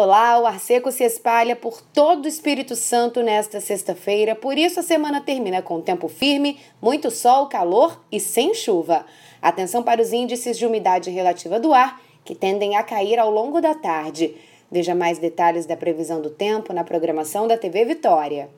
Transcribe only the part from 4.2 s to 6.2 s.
por isso a semana termina com tempo